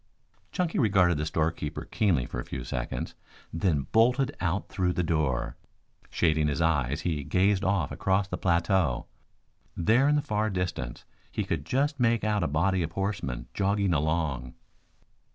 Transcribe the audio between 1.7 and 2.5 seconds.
keenly for a